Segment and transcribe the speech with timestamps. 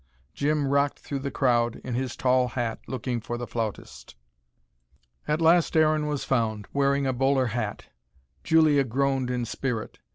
[0.33, 4.15] Jim rocked through the crowd, in his tall hat, looking for the flautist.
[5.27, 7.85] At last Aaron was found wearing a bowler hat.
[8.43, 9.99] Julia groaned in spirit.